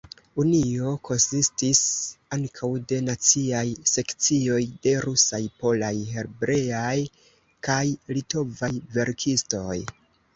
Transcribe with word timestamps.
Unio 0.41 0.91
konsistis 1.07 1.81
ankaŭ 2.37 2.69
de 2.91 2.97
naciaj 3.09 3.63
sekcioj 3.91 4.57
de 4.87 4.93
rusaj, 5.05 5.41
polaj, 5.65 5.91
hebreaj 6.15 6.95
kaj 7.69 7.77
litovaj 8.17 8.71
verkistoj. 8.97 9.79